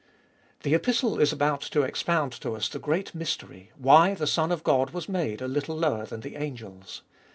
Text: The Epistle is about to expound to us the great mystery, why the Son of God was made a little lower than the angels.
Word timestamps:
The 0.63 0.73
Epistle 0.73 1.19
is 1.19 1.31
about 1.31 1.61
to 1.61 1.83
expound 1.83 2.31
to 2.41 2.53
us 2.55 2.67
the 2.69 2.79
great 2.79 3.13
mystery, 3.13 3.71
why 3.77 4.15
the 4.15 4.25
Son 4.25 4.51
of 4.51 4.63
God 4.63 4.89
was 4.89 5.07
made 5.07 5.43
a 5.43 5.47
little 5.47 5.77
lower 5.77 6.07
than 6.07 6.21
the 6.21 6.37
angels. 6.37 7.03